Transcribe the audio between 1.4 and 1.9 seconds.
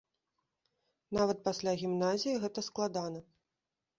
пасля